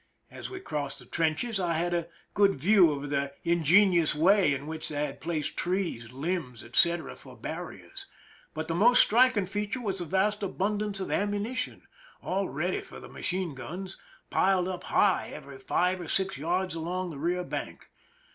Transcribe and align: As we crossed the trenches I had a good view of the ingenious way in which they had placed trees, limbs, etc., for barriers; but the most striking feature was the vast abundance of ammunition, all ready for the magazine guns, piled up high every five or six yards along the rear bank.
As 0.31 0.49
we 0.49 0.59
crossed 0.59 0.97
the 0.97 1.05
trenches 1.05 1.59
I 1.59 1.73
had 1.73 1.93
a 1.93 2.07
good 2.33 2.55
view 2.55 2.91
of 2.91 3.11
the 3.11 3.33
ingenious 3.43 4.15
way 4.15 4.51
in 4.51 4.65
which 4.65 4.89
they 4.89 5.05
had 5.05 5.21
placed 5.21 5.55
trees, 5.55 6.11
limbs, 6.11 6.63
etc., 6.63 7.15
for 7.15 7.37
barriers; 7.37 8.07
but 8.55 8.67
the 8.67 8.73
most 8.73 9.03
striking 9.03 9.45
feature 9.45 9.79
was 9.79 9.99
the 9.99 10.05
vast 10.05 10.41
abundance 10.41 10.99
of 11.01 11.11
ammunition, 11.11 11.83
all 12.23 12.49
ready 12.49 12.81
for 12.81 12.99
the 12.99 13.09
magazine 13.09 13.53
guns, 13.53 13.95
piled 14.31 14.67
up 14.67 14.85
high 14.85 15.29
every 15.31 15.59
five 15.59 16.01
or 16.01 16.07
six 16.07 16.35
yards 16.35 16.73
along 16.73 17.11
the 17.11 17.19
rear 17.19 17.43
bank. 17.43 17.91